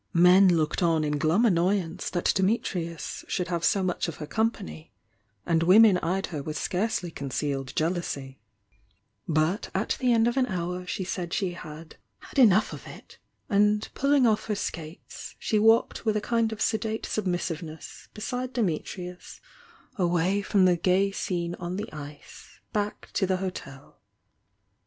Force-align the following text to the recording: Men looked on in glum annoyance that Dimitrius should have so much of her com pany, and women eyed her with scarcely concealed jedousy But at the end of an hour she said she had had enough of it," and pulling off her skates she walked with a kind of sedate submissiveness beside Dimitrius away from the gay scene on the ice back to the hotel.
Men 0.17 0.55
looked 0.57 0.81
on 0.81 1.03
in 1.03 1.19
glum 1.19 1.45
annoyance 1.45 2.09
that 2.09 2.33
Dimitrius 2.35 3.23
should 3.27 3.49
have 3.49 3.63
so 3.63 3.83
much 3.83 4.07
of 4.07 4.15
her 4.15 4.25
com 4.25 4.49
pany, 4.49 4.89
and 5.45 5.61
women 5.61 5.99
eyed 5.99 6.25
her 6.33 6.41
with 6.41 6.57
scarcely 6.57 7.11
concealed 7.11 7.71
jedousy 7.75 8.39
But 9.27 9.69
at 9.75 9.97
the 9.99 10.11
end 10.11 10.27
of 10.27 10.37
an 10.37 10.47
hour 10.47 10.87
she 10.87 11.03
said 11.03 11.35
she 11.35 11.51
had 11.51 11.97
had 12.17 12.39
enough 12.39 12.73
of 12.73 12.87
it," 12.87 13.19
and 13.47 13.87
pulling 13.93 14.25
off 14.25 14.47
her 14.47 14.55
skates 14.55 15.35
she 15.37 15.59
walked 15.59 16.03
with 16.03 16.17
a 16.17 16.19
kind 16.19 16.51
of 16.51 16.61
sedate 16.63 17.05
submissiveness 17.05 18.07
beside 18.15 18.53
Dimitrius 18.53 19.39
away 19.97 20.41
from 20.41 20.65
the 20.65 20.77
gay 20.77 21.11
scene 21.11 21.53
on 21.59 21.75
the 21.75 21.93
ice 21.93 22.59
back 22.73 23.11
to 23.13 23.27
the 23.27 23.37
hotel. 23.37 24.01